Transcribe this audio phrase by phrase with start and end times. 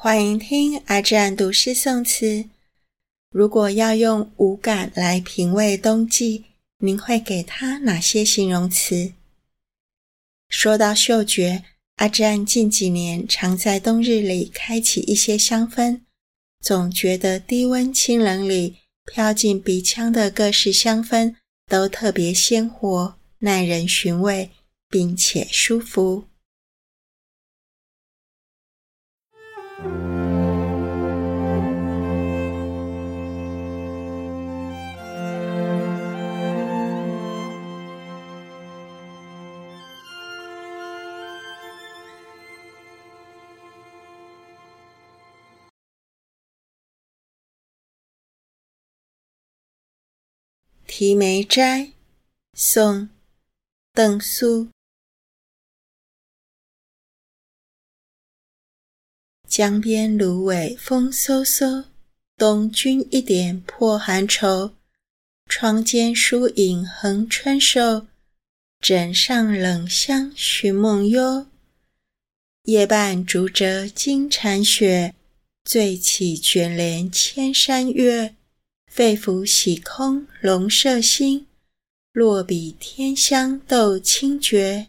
[0.00, 2.48] 欢迎听阿占读诗诵词。
[3.30, 6.44] 如果要用五感来品味冬季，
[6.78, 9.12] 您会给它哪些形容词？
[10.48, 11.64] 说到嗅觉，
[11.96, 16.02] 阿占近几年常在冬日里开启一些香氛，
[16.60, 21.34] 总觉得低温清冷里飘进鼻腔的各式香氛
[21.66, 24.52] 都特别鲜活、耐人寻味，
[24.88, 26.22] 并且舒服。
[29.80, 29.84] 《Thì
[51.14, 51.92] Mấy Trai
[52.56, 53.06] 宋
[53.94, 54.66] Tần Xu.
[59.48, 61.84] 江边芦苇风飕飕，
[62.36, 64.72] 东君一点破寒愁。
[65.48, 68.06] 窗间疏影横春瘦，
[68.78, 71.46] 枕上冷香寻梦幽。
[72.64, 75.14] 夜半竹折惊残雪，
[75.64, 78.34] 醉起卷帘千山月。
[78.86, 81.46] 肺腑洗空龙麝心，
[82.12, 84.88] 落笔天香斗清绝。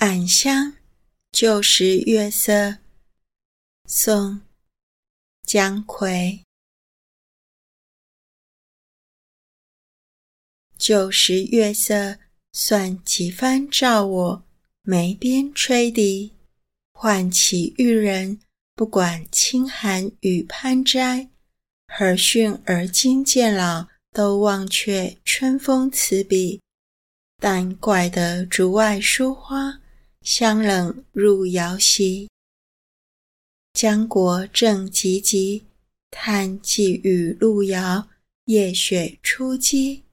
[0.00, 0.78] 暗香，
[1.30, 2.78] 旧时月色。
[3.84, 4.36] 宋·
[5.42, 6.40] 姜夔。
[10.78, 12.16] 旧时月色，
[12.50, 14.42] 算几番照我，
[14.80, 16.32] 眉边吹笛，
[16.94, 18.40] 唤起玉人，
[18.74, 21.28] 不管清寒与攀斋。
[21.88, 26.62] 何逊而今渐老，都忘却春风词笔。
[27.38, 29.82] 但怪得竹外疏花。
[30.22, 32.28] 香冷入瑶席，
[33.72, 35.64] 江国正急急，
[36.10, 38.08] 叹寄语路遥，
[38.44, 40.04] 夜雪初积。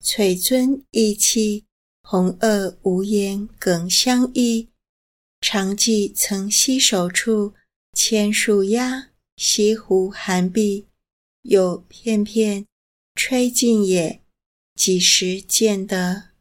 [0.00, 1.64] 翠尊意气，
[2.02, 4.68] 红萼无言耿相忆。
[5.40, 7.54] 常记曾携手处，
[7.94, 10.86] 千树压，西湖寒碧。
[11.42, 12.66] 又片片
[13.14, 14.20] 吹尽也，
[14.74, 16.35] 几时见得？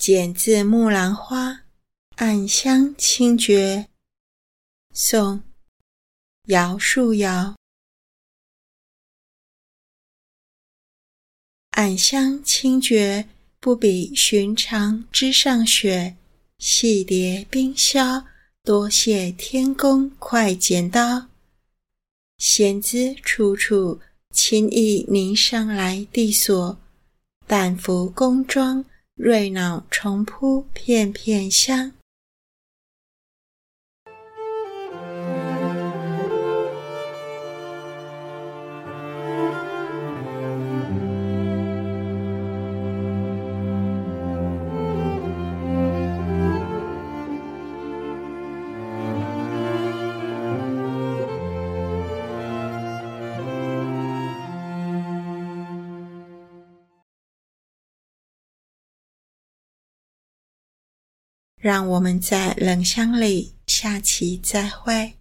[0.00, 1.50] 剪自《木兰花》，
[2.16, 3.86] 暗香清绝。
[4.94, 5.36] 宋·
[6.46, 7.59] 姚树尧。
[11.80, 13.26] 暗香清绝，
[13.58, 16.14] 不比寻常枝上雪。
[16.58, 18.22] 细叠冰消，
[18.62, 21.28] 多谢天公快剪刀。
[22.36, 23.98] 闲姿处处，
[24.30, 26.78] 轻易凝上来地锁。
[27.46, 28.84] 但服宫妆。
[29.14, 31.92] 瑞脑重铺片片香。
[61.60, 65.20] 让我们在冷箱里下期再会。